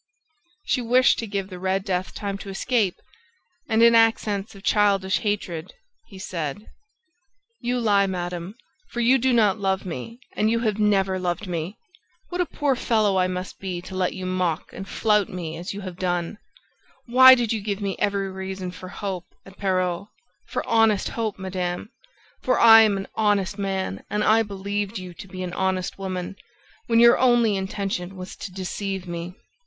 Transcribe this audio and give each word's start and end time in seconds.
She 0.65 0.81
wished 0.81 1.19
to 1.19 1.27
give 1.27 1.49
the 1.51 1.59
Red 1.59 1.83
Death 1.85 2.15
time 2.15 2.35
to 2.39 2.49
escape... 2.49 2.95
And, 3.69 3.83
in 3.83 3.93
accents 3.93 4.55
of 4.55 4.63
childish 4.63 5.19
hatred, 5.19 5.75
he 6.07 6.17
said: 6.17 6.65
"You 7.59 7.79
lie, 7.79 8.07
madam, 8.07 8.55
for 8.89 8.99
you 8.99 9.19
do 9.19 9.31
not 9.31 9.59
love 9.59 9.85
me 9.85 10.19
and 10.35 10.49
you 10.49 10.61
have 10.61 10.79
never 10.79 11.19
loved 11.19 11.45
me! 11.45 11.77
What 12.29 12.41
a 12.41 12.47
poor 12.47 12.75
fellow 12.75 13.17
I 13.17 13.27
must 13.27 13.59
be 13.59 13.79
to 13.83 13.95
let 13.95 14.13
you 14.15 14.25
mock 14.25 14.73
and 14.73 14.89
flout 14.89 15.29
me 15.29 15.55
as 15.55 15.71
you 15.71 15.81
have 15.81 15.97
done! 15.99 16.39
Why 17.05 17.35
did 17.35 17.53
you 17.53 17.61
give 17.61 17.79
me 17.79 17.95
every 17.99 18.31
reason 18.31 18.71
for 18.71 18.89
hope, 18.89 19.25
at 19.45 19.59
Perros... 19.59 20.07
for 20.47 20.65
honest 20.67 21.09
hope, 21.09 21.37
madam, 21.37 21.91
for 22.41 22.59
I 22.59 22.81
am 22.81 22.97
an 22.97 23.07
honest 23.13 23.59
man 23.59 24.03
and 24.09 24.23
I 24.23 24.41
believed 24.41 24.97
you 24.97 25.13
to 25.13 25.27
be 25.27 25.43
an 25.43 25.53
honest 25.53 25.99
woman, 25.99 26.37
when 26.87 26.99
your 26.99 27.19
only 27.19 27.55
intention 27.55 28.15
was 28.15 28.35
to 28.37 28.51
deceive 28.51 29.07
me! 29.07 29.35